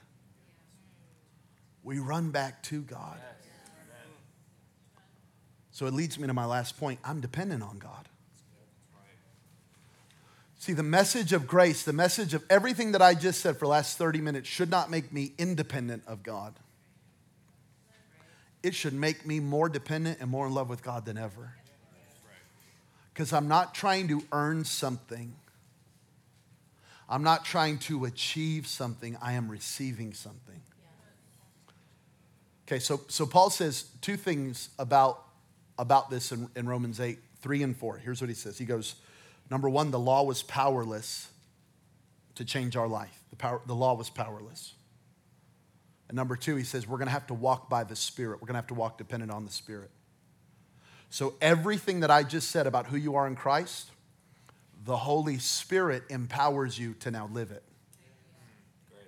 [1.83, 3.19] we run back to God.
[5.73, 8.09] So it leads me to my last point I'm dependent on God.
[10.59, 13.71] See, the message of grace, the message of everything that I just said for the
[13.71, 16.55] last 30 minutes should not make me independent of God.
[18.63, 21.55] It should make me more dependent and more in love with God than ever.
[23.13, 25.35] Because I'm not trying to earn something,
[27.09, 30.61] I'm not trying to achieve something, I am receiving something.
[32.67, 35.25] Okay, so, so Paul says two things about,
[35.79, 37.99] about this in, in Romans 8, 3 and 4.
[37.99, 38.57] Here's what he says.
[38.57, 38.95] He goes,
[39.51, 41.29] Number one, the law was powerless
[42.37, 43.23] to change our life.
[43.29, 44.73] The, power, the law was powerless.
[46.13, 48.43] And number two, he says, we're going to have to walk by the Spirit.
[48.43, 49.91] We're going to have to walk dependent on the Spirit.
[51.09, 53.91] So, everything that I just said about who you are in Christ,
[54.85, 57.63] the Holy Spirit empowers you to now live it.
[58.91, 59.07] Great.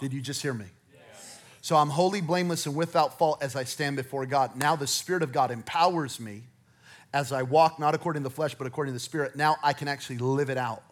[0.00, 0.66] Did you just hear me?
[1.60, 4.54] So, I'm holy, blameless, and without fault as I stand before God.
[4.54, 6.44] Now, the Spirit of God empowers me
[7.12, 9.72] as I walk not according to the flesh, but according to the Spirit, now I
[9.72, 10.84] can actually live it out.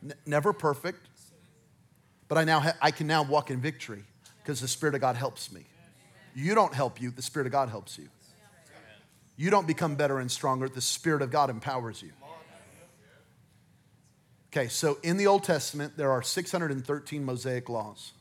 [0.00, 1.08] N- never perfect,
[2.28, 4.04] but I now ha- I can now walk in victory
[4.42, 5.62] because the Spirit of God helps me.
[6.34, 8.08] You don't help you, the Spirit of God helps you.
[9.36, 12.12] You don't become better and stronger, the Spirit of God empowers you.
[14.50, 18.12] Okay, so in the Old Testament, there are 613 Mosaic laws.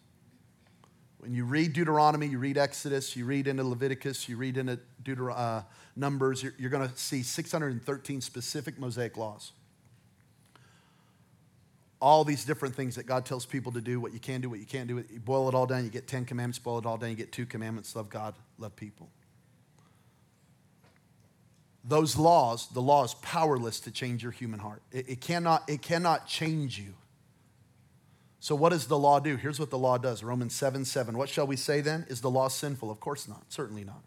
[1.19, 5.33] When you read Deuteronomy, you read Exodus, you read into Leviticus, you read into Deuter-
[5.35, 5.61] uh,
[5.95, 9.53] Numbers, you're, you're going to see 613 specific Mosaic laws.
[12.05, 14.59] All these different things that God tells people to do, what you can do, what
[14.59, 15.03] you can't do.
[15.11, 17.31] You boil it all down, you get 10 commandments, boil it all down, you get
[17.31, 19.09] two commandments love God, love people.
[21.83, 24.83] Those laws, the law is powerless to change your human heart.
[24.91, 26.93] It, it, cannot, it cannot change you.
[28.39, 29.35] So, what does the law do?
[29.35, 31.17] Here's what the law does Romans 7 7.
[31.17, 32.05] What shall we say then?
[32.07, 32.91] Is the law sinful?
[32.91, 33.45] Of course not.
[33.51, 34.03] Certainly not.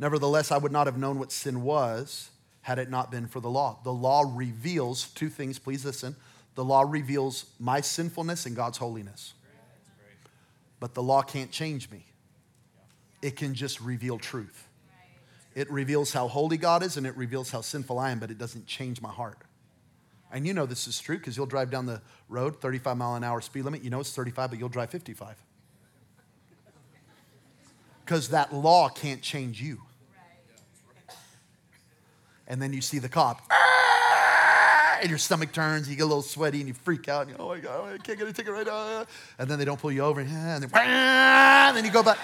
[0.00, 2.30] Nevertheless, I would not have known what sin was
[2.62, 3.78] had it not been for the law.
[3.84, 6.16] The law reveals two things, please listen.
[6.58, 9.34] The law reveals my sinfulness and God's holiness.
[10.80, 12.04] But the law can't change me,
[13.22, 14.66] it can just reveal truth.
[15.54, 18.38] It reveals how holy God is and it reveals how sinful I am, but it
[18.38, 19.38] doesn't change my heart.
[20.32, 23.22] And you know this is true because you'll drive down the road, 35 mile an
[23.22, 23.84] hour speed limit.
[23.84, 25.36] You know it's 35, but you'll drive 55.
[28.04, 29.82] Because that law can't change you
[32.48, 33.48] and then you see the cop!
[35.00, 37.36] And your stomach turns, you get a little sweaty, and you freak out, and you
[37.38, 39.06] oh my God, I can't get a ticket right now.
[39.38, 42.18] And then they don't pull you over, and then, and then you go back.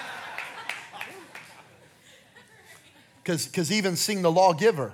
[3.23, 4.93] Because even seeing the lawgiver,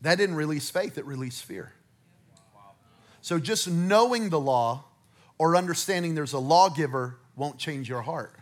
[0.00, 1.72] that didn't release faith, it released fear.
[3.20, 4.84] So just knowing the law
[5.38, 8.34] or understanding there's a lawgiver won't change your heart.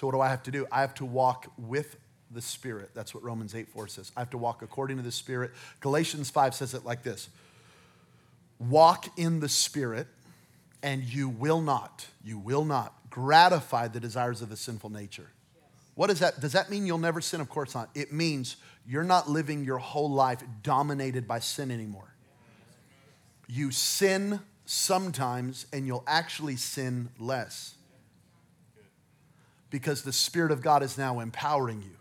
[0.00, 0.66] So, what do I have to do?
[0.72, 1.98] I have to walk with
[2.30, 2.92] the Spirit.
[2.94, 4.10] That's what Romans 8 4 says.
[4.16, 5.50] I have to walk according to the Spirit.
[5.80, 7.28] Galatians 5 says it like this
[8.58, 10.06] Walk in the Spirit,
[10.82, 15.28] and you will not, you will not gratify the desires of the sinful nature.
[15.96, 16.40] What does that?
[16.40, 17.42] Does that mean you'll never sin?
[17.42, 17.90] Of course not.
[17.94, 22.14] It means you're not living your whole life dominated by sin anymore.
[23.46, 27.74] You sin sometimes, and you'll actually sin less
[29.70, 31.96] because the Spirit of God is now empowering you.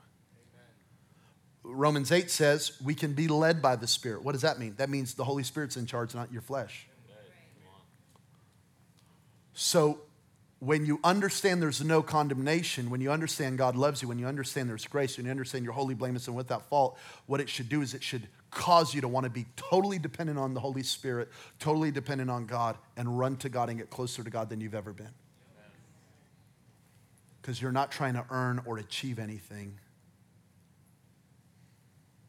[1.63, 4.24] Romans 8 says we can be led by the Spirit.
[4.24, 4.74] What does that mean?
[4.78, 6.88] That means the Holy Spirit's in charge, not your flesh.
[9.53, 9.99] So,
[10.59, 14.70] when you understand there's no condemnation, when you understand God loves you, when you understand
[14.70, 16.97] there's grace, when you understand you're holy, blameless, and without fault,
[17.28, 20.38] what it should do is it should cause you to want to be totally dependent
[20.38, 24.22] on the Holy Spirit, totally dependent on God, and run to God and get closer
[24.24, 25.11] to God than you've ever been.
[27.50, 29.80] Because you're not trying to earn or achieve anything.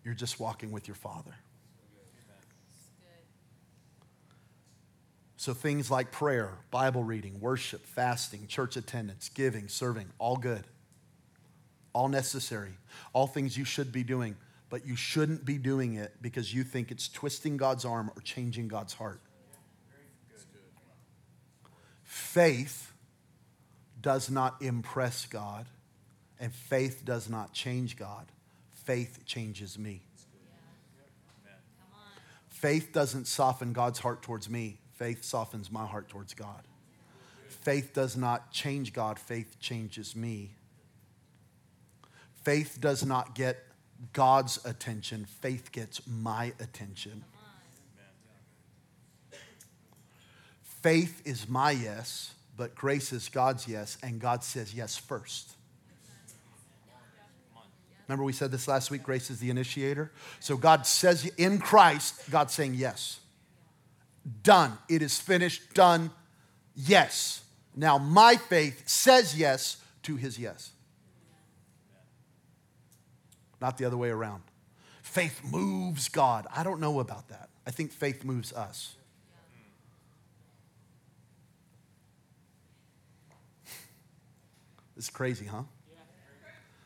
[0.03, 1.35] You're just walking with your Father.
[5.37, 10.65] So things like prayer, Bible reading, worship, fasting, church attendance, giving, serving, all good.
[11.93, 12.73] All necessary.
[13.13, 14.37] All things you should be doing,
[14.71, 18.69] but you shouldn't be doing it because you think it's twisting God's arm or changing
[18.69, 19.21] God's heart.
[22.05, 22.90] Faith
[24.01, 25.67] does not impress God,
[26.39, 28.27] and faith does not change God.
[28.73, 30.03] Faith changes me.
[32.49, 34.79] Faith doesn't soften God's heart towards me.
[34.95, 36.63] Faith softens my heart towards God.
[37.49, 40.55] Faith does not change God, faith changes me.
[42.45, 43.65] Faith does not get
[44.13, 47.25] God's attention, faith gets my attention.
[50.63, 55.55] Faith is my yes, but grace is God's yes, and God says yes first.
[58.07, 60.13] Remember, we said this last week grace is the initiator?
[60.41, 63.21] So God says in Christ, God's saying yes.
[64.43, 64.77] Done.
[64.91, 65.73] It is finished.
[65.73, 66.11] Done.
[66.77, 67.43] Yes.
[67.75, 70.73] Now, my faith says yes to his yes.
[73.59, 74.43] Not the other way around.
[75.01, 76.47] Faith moves God.
[76.55, 77.49] I don't know about that.
[77.67, 78.97] I think faith moves us.
[85.01, 85.63] Is crazy, huh?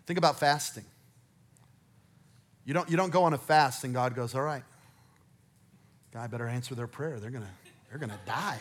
[0.07, 0.85] Think about fasting.
[2.65, 4.63] You don't, you don't go on a fast and God goes, all right,
[6.13, 7.19] guy better answer their prayer.
[7.19, 7.51] They're gonna,
[7.91, 8.61] they're gonna die.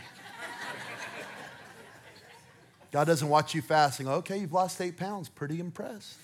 [2.91, 4.07] God doesn't watch you fasting.
[4.07, 5.29] Okay, you've lost eight pounds.
[5.29, 6.17] Pretty impressed.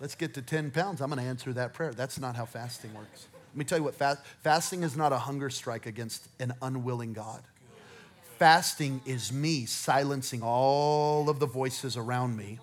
[0.00, 1.00] Let's get to 10 pounds.
[1.00, 1.94] I'm going to answer that prayer.
[1.94, 3.28] That's not how fasting works.
[3.52, 7.14] Let me tell you what fast, fasting is not a hunger strike against an unwilling
[7.14, 7.42] God.
[8.38, 12.58] Fasting is me silencing all of the voices around me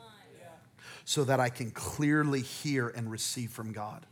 [1.05, 4.05] so that I can clearly hear and receive from God.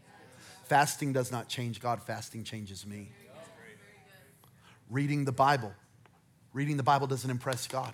[0.66, 3.12] Fasting does not change God, fasting changes me.
[4.90, 5.74] Reading the Bible.
[6.54, 7.94] Reading the Bible doesn't impress God.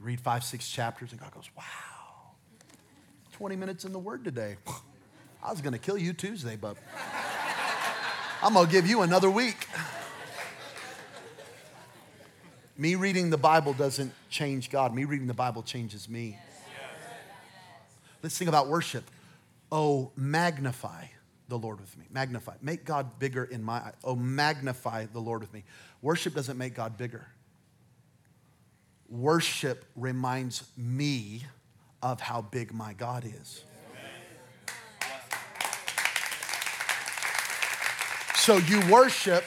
[0.00, 2.32] Read five, six chapters, and God goes, Wow,
[3.32, 4.56] 20 minutes in the Word today.
[5.42, 6.76] I was going to kill you Tuesday, but
[8.42, 9.68] I'm going to give you another week.
[12.76, 14.94] Me reading the Bible doesn't change God.
[14.94, 16.38] Me reading the Bible changes me.
[18.22, 19.04] Let's think about worship.
[19.70, 21.06] Oh, magnify
[21.48, 22.06] the Lord with me.
[22.10, 22.54] Magnify.
[22.62, 23.92] Make God bigger in my.
[24.04, 25.64] Oh, magnify the Lord with me.
[26.00, 27.26] Worship doesn't make God bigger.
[29.08, 31.44] Worship reminds me
[32.02, 33.64] of how big my God is.
[38.34, 39.44] So you worship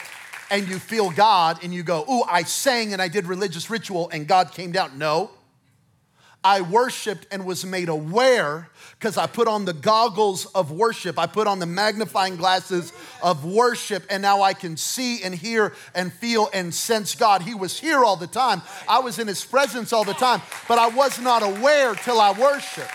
[0.50, 4.10] and you feel God and you go, Ooh, I sang and I did religious ritual
[4.10, 4.98] and God came down.
[4.98, 5.32] No.
[6.46, 8.70] I worshiped and was made aware
[9.00, 11.18] because I put on the goggles of worship.
[11.18, 12.94] I put on the magnifying glasses
[13.24, 17.42] of worship, and now I can see and hear and feel and sense God.
[17.42, 18.62] He was here all the time.
[18.88, 22.32] I was in His presence all the time, but I was not aware till I
[22.34, 22.92] worshiped.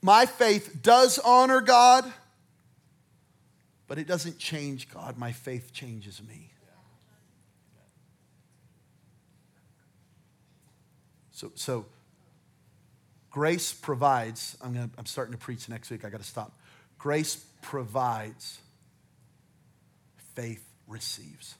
[0.00, 2.10] My faith does honor God,
[3.86, 5.18] but it doesn't change God.
[5.18, 6.50] My faith changes me.
[11.32, 11.86] So, so
[13.30, 14.56] grace provides.
[14.62, 16.04] I'm, gonna, I'm starting to preach next week.
[16.04, 16.52] I got to stop.
[16.98, 18.58] Grace provides,
[20.34, 21.54] faith receives.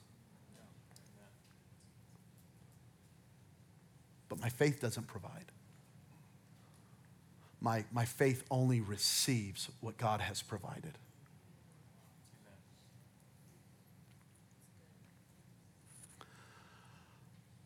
[4.29, 5.47] But my faith doesn't provide
[7.61, 10.97] my, my faith only receives what God has provided.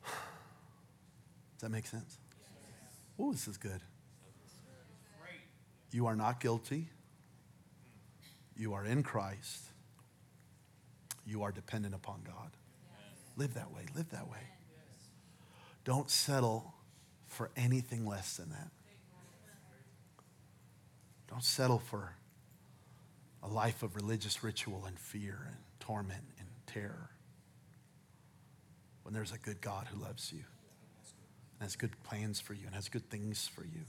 [0.02, 2.18] Does that make sense?
[3.18, 3.80] Oh, this is good.
[5.92, 6.88] You are not guilty.
[8.56, 9.66] You are in Christ.
[11.26, 12.50] You are dependent upon God.
[13.36, 13.82] Live that way.
[13.94, 14.38] Live that way.
[15.84, 16.74] Don't settle
[17.28, 18.70] for anything less than that.
[21.32, 22.14] Don't settle for
[23.42, 27.08] a life of religious ritual and fear and torment and terror
[29.02, 30.44] when there's a good God who loves you
[31.58, 33.80] and has good plans for you and has good things for you.